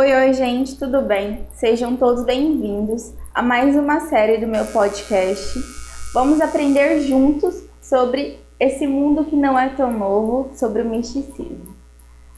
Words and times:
Oi, 0.00 0.16
oi, 0.16 0.32
gente, 0.32 0.78
tudo 0.78 1.02
bem? 1.02 1.46
Sejam 1.52 1.94
todos 1.94 2.24
bem-vindos 2.24 3.12
a 3.34 3.42
mais 3.42 3.76
uma 3.76 4.00
série 4.00 4.38
do 4.38 4.46
meu 4.46 4.64
podcast. 4.64 5.58
Vamos 6.14 6.40
aprender 6.40 7.00
juntos 7.00 7.62
sobre 7.82 8.40
esse 8.58 8.86
mundo 8.86 9.26
que 9.26 9.36
não 9.36 9.58
é 9.58 9.68
tão 9.68 9.92
novo, 9.92 10.52
sobre 10.54 10.80
o 10.80 10.86
misticismo. 10.86 11.76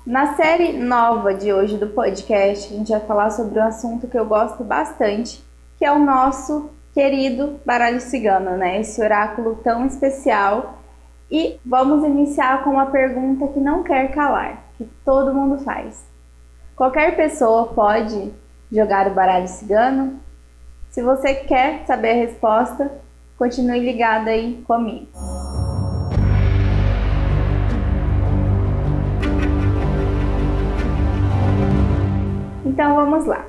Na 0.04 0.34
série 0.34 0.72
nova 0.72 1.32
de 1.32 1.52
hoje 1.52 1.78
do 1.78 1.86
podcast, 1.86 2.74
a 2.74 2.76
gente 2.76 2.90
vai 2.90 2.98
falar 2.98 3.30
sobre 3.30 3.60
um 3.60 3.64
assunto 3.64 4.08
que 4.08 4.18
eu 4.18 4.26
gosto 4.26 4.64
bastante, 4.64 5.40
que 5.78 5.84
é 5.84 5.92
o 5.92 6.00
nosso 6.00 6.68
querido 6.92 7.60
baralho 7.64 8.00
cigano, 8.00 8.56
né? 8.56 8.80
Esse 8.80 9.00
oráculo 9.00 9.60
tão 9.62 9.86
especial. 9.86 10.80
E 11.30 11.60
vamos 11.64 12.04
iniciar 12.04 12.64
com 12.64 12.70
uma 12.70 12.86
pergunta 12.86 13.46
que 13.46 13.60
não 13.60 13.84
quer 13.84 14.10
calar, 14.10 14.64
que 14.76 14.84
todo 15.04 15.32
mundo 15.32 15.62
faz. 15.62 16.10
Qualquer 16.74 17.14
pessoa 17.14 17.66
pode 17.66 18.32
jogar 18.72 19.06
o 19.06 19.14
baralho 19.14 19.46
cigano? 19.46 20.18
Se 20.88 21.02
você 21.02 21.34
quer 21.34 21.84
saber 21.86 22.12
a 22.12 22.14
resposta, 22.14 22.90
continue 23.36 23.78
ligado 23.78 24.28
aí 24.28 24.62
comigo. 24.66 25.06
Então 32.64 32.94
vamos 32.94 33.26
lá. 33.26 33.44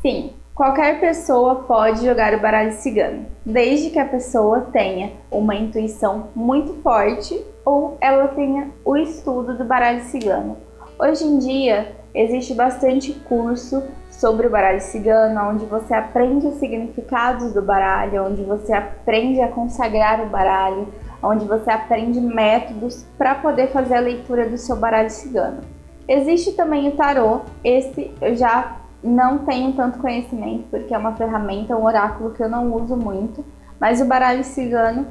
Sim, 0.00 0.32
qualquer 0.54 1.00
pessoa 1.00 1.56
pode 1.56 2.06
jogar 2.06 2.32
o 2.32 2.40
baralho 2.40 2.72
cigano, 2.72 3.26
desde 3.44 3.90
que 3.90 3.98
a 3.98 4.06
pessoa 4.06 4.62
tenha 4.72 5.12
uma 5.30 5.54
intuição 5.54 6.28
muito 6.34 6.72
forte 6.82 7.38
ou 7.66 7.98
ela 8.00 8.28
tenha 8.28 8.70
o 8.82 8.96
estudo 8.96 9.58
do 9.58 9.64
baralho 9.64 10.02
cigano. 10.04 10.56
Hoje 10.96 11.24
em 11.24 11.38
dia 11.40 11.96
existe 12.14 12.54
bastante 12.54 13.12
curso 13.12 13.82
sobre 14.08 14.46
o 14.46 14.50
baralho 14.50 14.80
cigano, 14.80 15.50
onde 15.50 15.64
você 15.66 15.92
aprende 15.92 16.46
os 16.46 16.54
significados 16.54 17.52
do 17.52 17.60
baralho, 17.60 18.24
onde 18.24 18.44
você 18.44 18.72
aprende 18.72 19.40
a 19.40 19.48
consagrar 19.48 20.20
o 20.20 20.28
baralho, 20.28 20.86
onde 21.20 21.44
você 21.46 21.68
aprende 21.68 22.20
métodos 22.20 23.04
para 23.18 23.34
poder 23.34 23.72
fazer 23.72 23.96
a 23.96 24.00
leitura 24.00 24.48
do 24.48 24.56
seu 24.56 24.76
baralho 24.76 25.10
cigano. 25.10 25.62
Existe 26.06 26.52
também 26.52 26.88
o 26.88 26.92
tarô, 26.92 27.40
esse 27.64 28.12
eu 28.20 28.36
já 28.36 28.76
não 29.02 29.38
tenho 29.38 29.72
tanto 29.72 29.98
conhecimento 29.98 30.66
porque 30.70 30.94
é 30.94 30.98
uma 30.98 31.16
ferramenta, 31.16 31.76
um 31.76 31.84
oráculo 31.84 32.30
que 32.30 32.42
eu 32.42 32.48
não 32.48 32.72
uso 32.72 32.96
muito, 32.96 33.44
mas 33.80 34.00
o 34.00 34.04
baralho 34.04 34.44
cigano 34.44 35.08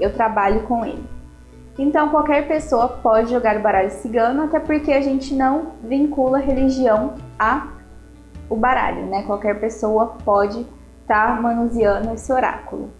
eu 0.00 0.14
trabalho 0.14 0.62
com 0.62 0.82
ele. 0.82 1.19
Então 1.80 2.10
qualquer 2.10 2.46
pessoa 2.46 2.88
pode 2.88 3.30
jogar 3.30 3.56
o 3.56 3.60
baralho 3.60 3.90
cigano, 3.90 4.42
até 4.42 4.60
porque 4.60 4.92
a 4.92 5.00
gente 5.00 5.34
não 5.34 5.72
vincula 5.82 6.38
religião 6.38 7.14
a 7.38 7.68
o 8.50 8.56
baralho, 8.56 9.06
né? 9.06 9.22
Qualquer 9.22 9.58
pessoa 9.58 10.18
pode 10.22 10.66
estar 11.00 11.36
tá 11.36 11.40
manuseando 11.40 12.12
esse 12.12 12.30
oráculo. 12.30 12.90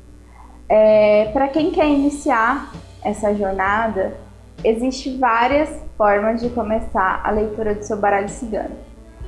É, 0.67 1.29
Para 1.31 1.49
quem 1.49 1.71
quer 1.71 1.89
iniciar 1.89 2.73
essa 3.05 3.35
jornada, 3.35 4.17
existe 4.65 5.15
várias 5.19 5.69
formas 5.99 6.41
de 6.41 6.49
começar 6.49 7.21
a 7.23 7.31
leitura 7.31 7.75
do 7.75 7.83
seu 7.83 7.99
baralho 7.99 8.31
cigano. 8.31 8.77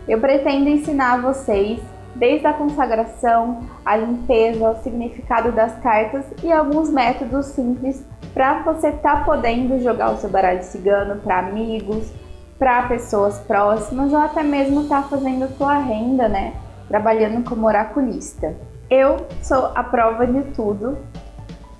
Eu 0.08 0.18
pretendo 0.18 0.70
ensinar 0.70 1.20
vocês 1.20 1.78
desde 2.14 2.46
a 2.46 2.52
consagração, 2.52 3.60
a 3.84 3.96
limpeza, 3.96 4.70
o 4.70 4.82
significado 4.82 5.52
das 5.52 5.74
cartas 5.80 6.24
e 6.42 6.52
alguns 6.52 6.90
métodos 6.90 7.46
simples 7.46 8.04
para 8.34 8.62
você 8.62 8.88
estar 8.88 9.18
tá 9.18 9.24
podendo 9.24 9.80
jogar 9.80 10.12
o 10.12 10.16
seu 10.16 10.30
baralho 10.30 10.62
cigano 10.62 11.20
para 11.20 11.38
amigos, 11.38 12.12
para 12.58 12.88
pessoas 12.88 13.38
próximas 13.40 14.12
ou 14.12 14.18
até 14.18 14.42
mesmo 14.42 14.82
estar 14.82 15.02
tá 15.02 15.08
fazendo 15.08 15.48
sua 15.56 15.78
renda, 15.78 16.28
né? 16.28 16.54
Trabalhando 16.88 17.48
como 17.48 17.66
oraculista. 17.66 18.54
Eu 18.90 19.26
sou 19.42 19.72
a 19.74 19.82
prova 19.82 20.26
de 20.26 20.42
tudo 20.52 20.98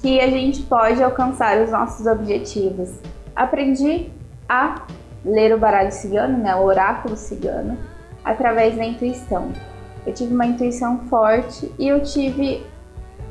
que 0.01 0.21
a 0.21 0.29
gente 0.29 0.63
pode 0.63 1.03
alcançar 1.03 1.59
os 1.63 1.71
nossos 1.71 2.07
objetivos. 2.07 2.91
Aprendi 3.37 4.11
a 4.49 4.83
ler 5.25 5.55
o 5.55 5.59
baralho 5.59 5.93
cigano, 5.93 6.37
né, 6.39 6.55
o 6.57 6.65
oráculo 6.65 7.17
cigano, 7.17 7.79
através 8.25 8.77
da 8.77 8.85
intuição. 8.85 9.53
Eu 10.07 10.13
tive 10.13 10.35
uma 10.35 10.47
intuição 10.47 10.99
forte 11.09 11.73
e 11.79 11.87
eu 11.87 12.03
tive 12.03 12.65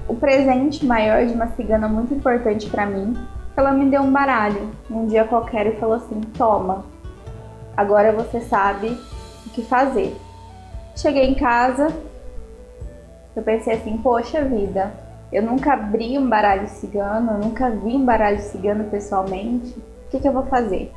o 0.07 0.15
presente 0.15 0.85
maior 0.85 1.25
de 1.25 1.33
uma 1.33 1.47
cigana 1.47 1.87
muito 1.87 2.13
importante 2.13 2.69
para 2.69 2.85
mim. 2.85 3.15
Ela 3.55 3.71
me 3.71 3.89
deu 3.89 4.01
um 4.01 4.11
baralho 4.11 4.71
um 4.89 5.05
dia 5.05 5.25
qualquer 5.25 5.67
e 5.67 5.75
falou 5.77 5.95
assim: 5.95 6.21
"Toma. 6.37 6.85
Agora 7.75 8.11
você 8.11 8.39
sabe 8.41 8.97
o 9.45 9.49
que 9.49 9.63
fazer". 9.63 10.15
Cheguei 10.95 11.29
em 11.29 11.35
casa, 11.35 11.87
eu 13.35 13.43
pensei 13.43 13.73
assim: 13.73 13.97
"Poxa 13.97 14.43
vida, 14.43 14.93
eu 15.31 15.43
nunca 15.43 15.73
abri 15.73 16.17
um 16.17 16.27
baralho 16.27 16.67
cigano, 16.67 17.33
eu 17.33 17.37
nunca 17.39 17.69
vi 17.69 17.95
um 17.95 18.05
baralho 18.05 18.41
cigano 18.41 18.85
pessoalmente. 18.85 19.77
O 20.07 20.11
que, 20.11 20.19
que 20.19 20.27
eu 20.27 20.33
vou 20.33 20.45
fazer?" 20.45 20.91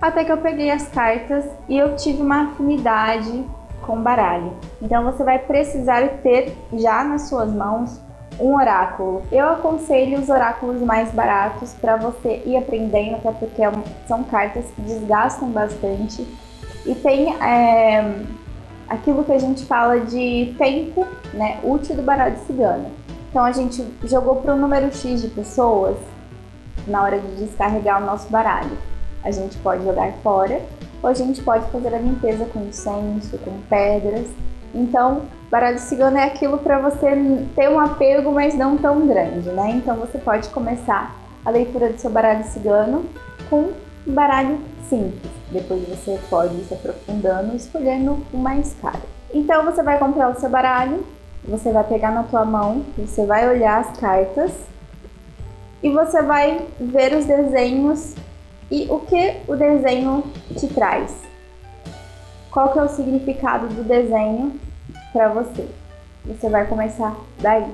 Até 0.00 0.24
que 0.24 0.30
eu 0.30 0.38
peguei 0.38 0.70
as 0.70 0.88
cartas 0.88 1.44
e 1.68 1.76
eu 1.76 1.96
tive 1.96 2.22
uma 2.22 2.50
afinidade 2.50 3.44
com 3.82 4.00
baralho. 4.00 4.52
Então 4.80 5.04
você 5.04 5.24
vai 5.24 5.38
precisar 5.38 6.06
ter 6.22 6.56
já 6.74 7.04
nas 7.04 7.28
suas 7.28 7.52
mãos 7.52 8.00
um 8.40 8.54
oráculo. 8.54 9.22
Eu 9.32 9.48
aconselho 9.48 10.20
os 10.20 10.28
oráculos 10.28 10.80
mais 10.80 11.10
baratos 11.12 11.74
para 11.74 11.96
você 11.96 12.42
ir 12.46 12.56
aprendendo, 12.56 13.16
até 13.16 13.32
porque 13.32 13.62
é 13.62 13.70
são 14.06 14.22
cartas 14.24 14.64
que 14.70 14.82
desgastam 14.82 15.50
bastante 15.50 16.26
e 16.86 16.94
tem 16.94 17.34
é, 17.42 18.22
aquilo 18.88 19.24
que 19.24 19.32
a 19.32 19.38
gente 19.38 19.64
fala 19.66 20.00
de 20.00 20.54
tempo 20.56 21.06
né, 21.34 21.58
útil 21.62 21.96
do 21.96 22.02
baralho 22.02 22.38
cigano. 22.46 22.90
Então 23.30 23.44
a 23.44 23.52
gente 23.52 23.84
jogou 24.04 24.36
para 24.36 24.54
um 24.54 24.58
número 24.58 24.94
X 24.94 25.20
de 25.20 25.28
pessoas 25.28 25.96
na 26.86 27.02
hora 27.02 27.18
de 27.18 27.44
descarregar 27.44 28.02
o 28.02 28.06
nosso 28.06 28.28
baralho. 28.30 28.76
A 29.22 29.30
gente 29.30 29.56
pode 29.58 29.84
jogar 29.84 30.12
fora 30.22 30.62
ou 31.02 31.08
a 31.08 31.14
gente 31.14 31.42
pode 31.42 31.70
fazer 31.70 31.94
a 31.94 31.98
limpeza 31.98 32.44
com 32.46 32.60
incenso, 32.60 33.38
com 33.38 33.60
pedras. 33.68 34.26
Então, 34.74 35.22
baralho 35.50 35.78
cigano 35.78 36.18
é 36.18 36.24
aquilo 36.24 36.58
para 36.58 36.78
você 36.78 37.06
ter 37.54 37.68
um 37.68 37.78
apego, 37.78 38.32
mas 38.32 38.54
não 38.54 38.76
tão 38.76 39.06
grande, 39.06 39.48
né? 39.50 39.70
Então, 39.70 39.96
você 39.96 40.18
pode 40.18 40.48
começar 40.50 41.16
a 41.44 41.50
leitura 41.50 41.90
do 41.90 41.98
seu 41.98 42.10
baralho 42.10 42.44
cigano 42.44 43.06
com 43.48 43.72
um 44.06 44.12
baralho 44.12 44.58
simples. 44.88 45.32
Depois 45.50 45.88
você 45.88 46.18
pode 46.28 46.54
ir 46.54 46.64
se 46.64 46.74
aprofundando, 46.74 47.56
escolhendo 47.56 48.18
o 48.32 48.36
mais 48.36 48.76
caro. 48.82 49.00
Então, 49.32 49.64
você 49.64 49.82
vai 49.82 49.98
comprar 49.98 50.30
o 50.30 50.38
seu 50.38 50.50
baralho, 50.50 51.04
você 51.44 51.72
vai 51.72 51.84
pegar 51.84 52.10
na 52.10 52.24
tua 52.24 52.44
mão, 52.44 52.84
você 52.96 53.24
vai 53.24 53.48
olhar 53.48 53.80
as 53.80 53.98
cartas 53.98 54.52
e 55.82 55.90
você 55.90 56.22
vai 56.22 56.66
ver 56.78 57.14
os 57.14 57.24
desenhos 57.24 58.14
e 58.70 58.86
o 58.90 59.00
que 59.00 59.36
o 59.46 59.56
desenho 59.56 60.24
te 60.56 60.66
traz? 60.68 61.16
Qual 62.50 62.72
que 62.72 62.78
é 62.78 62.82
o 62.82 62.88
significado 62.88 63.68
do 63.68 63.82
desenho 63.82 64.58
para 65.12 65.28
você? 65.28 65.66
Você 66.26 66.48
vai 66.48 66.66
começar 66.66 67.16
daí, 67.40 67.66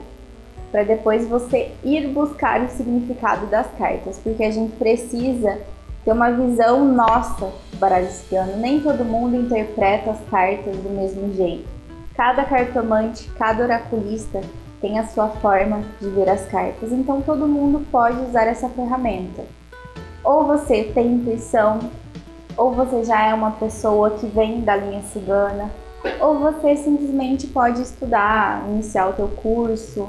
para 0.71 0.84
depois 0.84 1.27
você 1.27 1.72
ir 1.82 2.09
buscar 2.09 2.60
o 2.62 2.69
significado 2.69 3.47
das 3.47 3.66
cartas, 3.78 4.19
porque 4.19 4.44
a 4.44 4.50
gente 4.50 4.77
precisa 4.77 5.59
ter 6.05 6.12
uma 6.12 6.31
visão 6.31 6.84
nossa 6.84 7.47
do 7.72 7.76
baralho 7.78 8.11
cigano. 8.11 8.56
Nem 8.59 8.81
todo 8.81 9.05
mundo 9.05 9.37
interpreta 9.37 10.11
as 10.11 10.21
cartas 10.31 10.76
do 10.76 10.91
mesmo 10.91 11.32
jeito. 11.34 11.66
Cada 12.15 12.44
cartomante, 12.44 13.28
cada 13.38 13.65
oraculista 13.65 14.41
tem 14.81 14.99
a 14.99 15.06
sua 15.06 15.28
forma 15.28 15.82
de 16.00 16.09
ver 16.11 16.28
as 16.28 16.47
cartas, 16.47 16.93
então 16.93 17.22
todo 17.22 17.49
mundo 17.49 17.84
pode 17.91 18.21
usar 18.21 18.47
essa 18.47 18.69
ferramenta. 18.69 19.44
Ou 20.24 20.44
você 20.44 20.84
tem 20.84 21.14
intuição, 21.14 21.80
ou 22.56 22.72
você 22.72 23.04
já 23.04 23.26
é 23.26 23.34
uma 23.34 23.52
pessoa 23.52 24.10
que 24.10 24.26
vem 24.26 24.60
da 24.60 24.76
linha 24.76 25.02
cigana, 25.02 25.70
ou 26.20 26.38
você 26.38 26.76
simplesmente 26.76 27.46
pode 27.46 27.82
estudar, 27.82 28.64
iniciar 28.69 29.08
o 29.08 29.12
teu 29.12 29.28
curso 29.28 30.08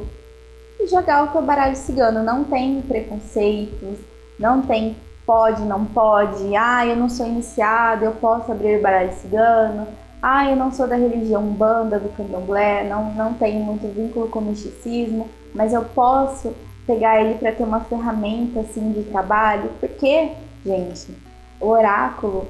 e 0.80 0.88
jogar 0.88 1.24
o 1.24 1.28
teu 1.28 1.42
baralho 1.42 1.76
cigano. 1.76 2.24
Não 2.24 2.44
tem 2.44 2.82
preconceitos, 2.82 4.00
não 4.40 4.62
tem 4.62 4.96
pode, 5.26 5.64
não 5.64 5.86
pode, 5.86 6.56
ah, 6.56 6.86
eu 6.86 6.96
não 6.96 7.10
sou 7.10 7.26
iniciado, 7.26 8.06
eu 8.06 8.12
posso 8.12 8.52
abrir 8.52 8.80
baralho 8.80 9.12
cigano, 9.14 9.88
ah, 10.22 10.50
eu 10.50 10.56
não 10.56 10.72
sou 10.72 10.88
da 10.88 10.96
religião 10.96 11.42
banda 11.44 12.00
do 12.00 12.10
candomblé, 12.10 12.88
não, 12.88 13.12
não 13.14 13.34
tenho 13.34 13.64
muito 13.64 13.88
vínculo 13.88 14.28
com 14.28 14.40
o 14.40 14.44
misticismo, 14.44 15.28
mas 15.54 15.74
eu 15.74 15.84
posso 15.84 16.54
pegar 16.86 17.22
ele 17.22 17.36
para 17.36 17.52
ter 17.52 17.64
uma 17.64 17.82
ferramenta 17.82 18.60
assim 18.62 18.92
de 18.92 19.04
trabalho, 19.04 19.70
porque, 19.80 20.32
gente, 20.66 21.16
o 21.60 21.68
oráculo 21.68 22.48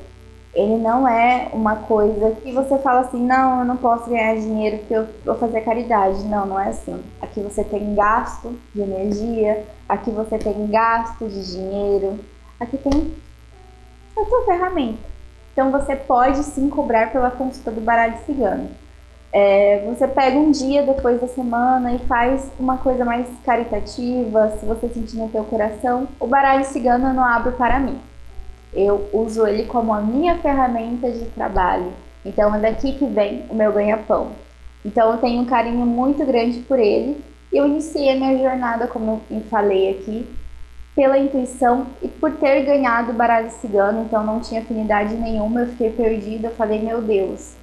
ele 0.56 0.78
não 0.78 1.06
é 1.06 1.50
uma 1.52 1.76
coisa 1.76 2.32
que 2.32 2.50
você 2.54 2.78
fala 2.80 3.02
assim, 3.02 3.22
não, 3.22 3.60
eu 3.60 3.66
não 3.66 3.76
posso 3.76 4.10
ganhar 4.10 4.36
dinheiro 4.36 4.78
porque 4.78 4.94
eu 4.94 5.08
vou 5.26 5.36
fazer 5.36 5.60
caridade. 5.62 6.24
Não, 6.24 6.46
não 6.46 6.58
é 6.58 6.70
assim. 6.70 7.04
Aqui 7.22 7.42
você 7.42 7.62
tem 7.62 7.94
gasto 7.94 8.58
de 8.74 8.82
energia, 8.82 9.66
aqui 9.88 10.10
você 10.12 10.38
tem 10.38 10.66
gasto 10.68 11.28
de 11.28 11.52
dinheiro, 11.52 12.18
aqui 12.58 12.78
tem 12.78 13.14
a 14.18 14.24
sua 14.24 14.46
ferramenta. 14.46 15.04
Então 15.52 15.72
você 15.72 15.94
pode 15.94 16.42
sim 16.44 16.70
cobrar 16.70 17.12
pela 17.12 17.32
consulta 17.32 17.70
do 17.70 17.82
baralho 17.82 18.18
cigano. 18.26 18.70
É, 19.38 19.84
você 19.86 20.08
pega 20.08 20.38
um 20.38 20.50
dia 20.50 20.82
depois 20.84 21.20
da 21.20 21.28
semana 21.28 21.92
e 21.92 22.00
faz 22.08 22.50
uma 22.58 22.78
coisa 22.78 23.04
mais 23.04 23.28
caritativa, 23.46 24.56
se 24.58 24.66
você 24.66 24.88
sentir 24.88 25.18
no 25.18 25.28
teu 25.28 25.44
coração. 25.44 26.08
O 26.22 26.26
baralho 26.26 26.64
cigano 26.64 27.10
eu 27.10 27.14
não 27.14 27.26
abro 27.26 27.52
para 27.52 27.78
mim. 27.78 28.00
Eu 28.74 29.10
uso 29.12 29.46
ele 29.46 29.66
como 29.66 29.94
a 29.94 30.00
minha 30.00 30.38
ferramenta 30.38 31.12
de 31.12 31.26
trabalho. 31.26 31.92
Então 32.24 32.56
é 32.56 32.60
daqui 32.60 32.94
que 32.94 33.06
vem 33.08 33.44
o 33.50 33.56
meu 33.56 33.74
ganha-pão. 33.74 34.30
Então 34.86 35.12
eu 35.12 35.18
tenho 35.18 35.42
um 35.42 35.46
carinho 35.46 35.86
muito 35.86 36.26
grande 36.26 36.60
por 36.60 36.80
ele. 36.80 37.22
E 37.52 37.58
eu 37.58 37.68
iniciei 37.68 38.12
a 38.12 38.16
minha 38.16 38.38
jornada, 38.38 38.88
como 38.88 39.22
eu 39.30 39.42
falei 39.50 39.90
aqui, 39.90 40.34
pela 40.96 41.20
intuição 41.20 41.88
e 42.02 42.08
por 42.08 42.32
ter 42.38 42.64
ganhado 42.64 43.12
o 43.12 43.16
baralho 43.16 43.52
cigano, 43.52 44.04
então 44.04 44.24
não 44.24 44.40
tinha 44.40 44.62
afinidade 44.62 45.14
nenhuma, 45.16 45.60
eu 45.60 45.68
fiquei 45.68 45.90
perdida, 45.90 46.48
eu 46.48 46.56
falei, 46.56 46.82
meu 46.82 47.02
Deus, 47.02 47.58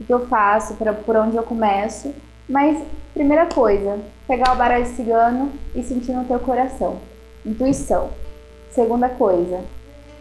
o 0.00 0.04
que 0.04 0.12
eu 0.12 0.26
faço, 0.26 0.74
pra, 0.74 0.92
por 0.92 1.16
onde 1.16 1.36
eu 1.36 1.42
começo. 1.42 2.14
Mas, 2.48 2.82
primeira 3.12 3.46
coisa, 3.46 3.98
pegar 4.26 4.52
o 4.52 4.56
baralho 4.56 4.86
cigano 4.86 5.50
e 5.74 5.82
sentir 5.82 6.12
no 6.12 6.24
teu 6.24 6.38
coração. 6.38 6.98
Intuição. 7.44 8.10
Segunda 8.70 9.08
coisa, 9.08 9.60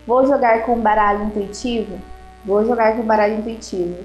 vou 0.07 0.25
jogar 0.25 0.65
com 0.65 0.79
baralho 0.79 1.25
intuitivo? 1.25 1.97
Vou 2.45 2.65
jogar 2.65 2.95
com 2.95 3.03
baralho 3.03 3.39
intuitivo. 3.39 3.97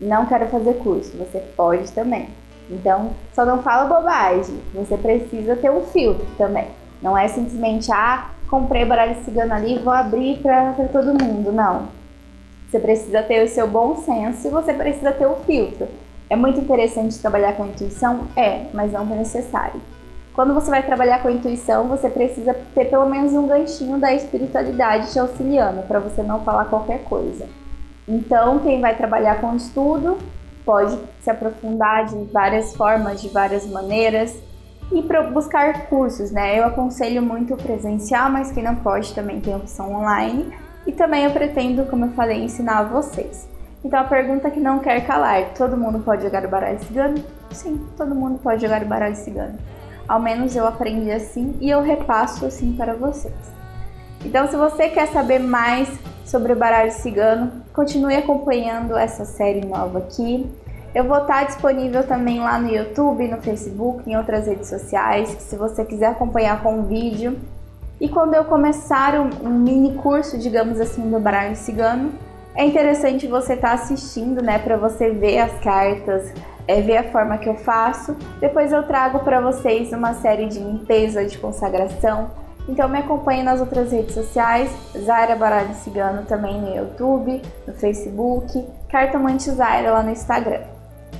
Não 0.00 0.26
quero 0.26 0.46
fazer 0.48 0.74
curso, 0.74 1.16
você 1.16 1.38
pode 1.56 1.90
também. 1.92 2.28
Então, 2.70 3.10
só 3.32 3.44
não 3.44 3.62
fala 3.62 3.88
bobagem, 3.88 4.60
você 4.72 4.96
precisa 4.96 5.56
ter 5.56 5.70
um 5.70 5.82
filtro 5.86 6.26
também. 6.36 6.68
Não 7.02 7.16
é 7.16 7.26
simplesmente, 7.26 7.90
ah, 7.90 8.30
comprei 8.48 8.84
baralho 8.84 9.24
cigano 9.24 9.54
ali, 9.54 9.78
vou 9.78 9.92
abrir 9.92 10.38
para 10.38 10.72
todo 10.92 11.22
mundo. 11.22 11.50
Não. 11.50 11.99
Você 12.70 12.78
precisa 12.78 13.20
ter 13.24 13.42
o 13.42 13.48
seu 13.48 13.66
bom 13.66 13.96
senso 13.96 14.46
e 14.46 14.50
você 14.50 14.72
precisa 14.72 15.10
ter 15.10 15.26
o 15.26 15.34
filtro. 15.44 15.88
É 16.28 16.36
muito 16.36 16.60
interessante 16.60 17.18
trabalhar 17.18 17.54
com 17.54 17.66
intuição? 17.66 18.28
É, 18.36 18.66
mas 18.72 18.92
não 18.92 19.02
é 19.12 19.16
necessário. 19.16 19.80
Quando 20.32 20.54
você 20.54 20.70
vai 20.70 20.80
trabalhar 20.86 21.20
com 21.20 21.28
intuição, 21.28 21.88
você 21.88 22.08
precisa 22.08 22.54
ter 22.72 22.84
pelo 22.84 23.08
menos 23.08 23.32
um 23.32 23.48
ganchinho 23.48 23.98
da 23.98 24.14
espiritualidade 24.14 25.12
te 25.12 25.18
auxiliando 25.18 25.82
para 25.82 25.98
você 25.98 26.22
não 26.22 26.44
falar 26.44 26.66
qualquer 26.66 27.02
coisa. 27.02 27.48
Então, 28.06 28.60
quem 28.60 28.80
vai 28.80 28.96
trabalhar 28.96 29.40
com 29.40 29.56
estudo 29.56 30.18
pode 30.64 30.96
se 31.20 31.28
aprofundar 31.28 32.04
de 32.04 32.22
várias 32.32 32.76
formas, 32.76 33.20
de 33.20 33.30
várias 33.30 33.66
maneiras 33.66 34.32
e 34.92 35.02
buscar 35.32 35.86
cursos, 35.88 36.30
né? 36.30 36.56
Eu 36.60 36.66
aconselho 36.66 37.20
muito 37.20 37.56
presencial, 37.56 38.30
mas 38.30 38.52
quem 38.52 38.62
não 38.62 38.76
pode 38.76 39.12
também 39.12 39.40
tem 39.40 39.56
opção 39.56 39.92
online 39.92 40.69
e 40.86 40.92
também 40.92 41.24
eu 41.24 41.30
pretendo, 41.30 41.84
como 41.86 42.06
eu 42.06 42.10
falei, 42.12 42.42
ensinar 42.42 42.78
a 42.78 42.82
vocês. 42.84 43.48
Então 43.84 43.98
a 43.98 44.04
pergunta 44.04 44.50
que 44.50 44.60
não 44.60 44.78
quer 44.78 45.06
calar: 45.06 45.54
todo 45.56 45.76
mundo 45.76 46.00
pode 46.00 46.22
jogar 46.22 46.44
o 46.44 46.48
baralho 46.48 46.82
cigano? 46.84 47.22
Sim, 47.50 47.86
todo 47.96 48.14
mundo 48.14 48.38
pode 48.42 48.62
jogar 48.62 48.82
o 48.82 48.86
baralho 48.86 49.16
cigano. 49.16 49.58
Ao 50.06 50.20
menos 50.20 50.54
eu 50.56 50.66
aprendi 50.66 51.10
assim 51.10 51.56
e 51.60 51.70
eu 51.70 51.82
repasso 51.82 52.44
assim 52.44 52.72
para 52.72 52.94
vocês. 52.94 53.34
Então, 54.24 54.46
se 54.48 54.56
você 54.56 54.88
quer 54.88 55.06
saber 55.08 55.38
mais 55.38 55.88
sobre 56.24 56.52
o 56.52 56.56
baralho 56.56 56.92
cigano, 56.92 57.62
continue 57.72 58.16
acompanhando 58.16 58.96
essa 58.96 59.24
série 59.24 59.64
nova 59.64 59.98
aqui. 59.98 60.50
Eu 60.94 61.04
vou 61.04 61.18
estar 61.18 61.44
disponível 61.44 62.06
também 62.06 62.40
lá 62.40 62.58
no 62.58 62.68
YouTube, 62.68 63.26
no 63.28 63.40
Facebook, 63.40 64.10
em 64.10 64.16
outras 64.16 64.46
redes 64.46 64.68
sociais, 64.68 65.28
se 65.38 65.56
você 65.56 65.84
quiser 65.84 66.06
acompanhar 66.06 66.62
com 66.62 66.82
vídeo. 66.82 67.38
E 68.00 68.08
quando 68.08 68.34
eu 68.34 68.44
começar 68.44 69.14
um, 69.20 69.28
um 69.46 69.50
mini 69.50 69.94
curso, 69.96 70.38
digamos 70.38 70.80
assim, 70.80 71.10
do 71.10 71.20
baralho 71.20 71.54
cigano, 71.54 72.12
é 72.56 72.64
interessante 72.64 73.26
você 73.26 73.52
estar 73.52 73.68
tá 73.68 73.74
assistindo, 73.74 74.42
né, 74.42 74.58
para 74.58 74.76
você 74.76 75.10
ver 75.10 75.38
as 75.38 75.52
cartas, 75.60 76.32
é, 76.66 76.80
ver 76.80 76.96
a 76.96 77.04
forma 77.12 77.36
que 77.36 77.48
eu 77.48 77.56
faço. 77.56 78.16
Depois 78.40 78.72
eu 78.72 78.84
trago 78.84 79.18
para 79.20 79.40
vocês 79.40 79.92
uma 79.92 80.14
série 80.14 80.46
de 80.46 80.58
limpeza, 80.58 81.24
de 81.24 81.36
consagração. 81.36 82.30
Então 82.68 82.88
me 82.88 82.98
acompanhe 82.98 83.42
nas 83.42 83.60
outras 83.60 83.92
redes 83.92 84.14
sociais, 84.14 84.70
Zaira 84.96 85.36
Baralho 85.36 85.74
Cigano 85.74 86.24
também 86.24 86.60
no 86.60 86.74
YouTube, 86.74 87.42
no 87.66 87.74
Facebook, 87.74 88.66
Cartomante 88.88 89.50
Zaira 89.50 89.92
lá 89.92 90.02
no 90.02 90.10
Instagram. 90.10 90.62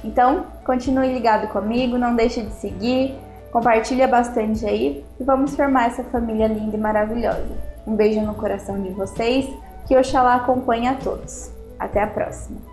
Então, 0.02 0.46
continue 0.64 1.12
ligado 1.12 1.48
comigo, 1.48 1.98
não 1.98 2.14
deixe 2.14 2.42
de 2.42 2.52
seguir, 2.54 3.18
Compartilha 3.52 4.06
bastante 4.06 4.64
aí 4.64 5.04
e 5.18 5.24
vamos 5.24 5.56
formar 5.56 5.88
essa 5.88 6.04
família 6.04 6.46
linda 6.46 6.76
e 6.76 6.80
maravilhosa. 6.80 7.48
Um 7.86 7.96
beijo 7.96 8.20
no 8.20 8.34
coração 8.34 8.80
de 8.80 8.90
vocês, 8.90 9.48
que 9.86 9.96
Oxalá 9.96 10.36
acompanhe 10.36 10.86
a 10.86 10.94
todos. 10.94 11.50
Até 11.78 12.02
a 12.02 12.06
próxima! 12.06 12.69